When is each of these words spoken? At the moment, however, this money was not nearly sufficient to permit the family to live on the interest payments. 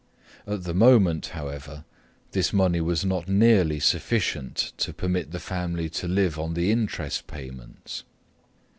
At 0.47 0.63
the 0.63 0.73
moment, 0.73 1.27
however, 1.27 1.85
this 2.31 2.51
money 2.51 2.81
was 2.81 3.05
not 3.05 3.27
nearly 3.27 3.79
sufficient 3.79 4.73
to 4.77 4.93
permit 4.93 5.29
the 5.29 5.39
family 5.39 5.89
to 5.89 6.07
live 6.07 6.39
on 6.39 6.55
the 6.55 6.71
interest 6.71 7.27
payments. 7.27 8.03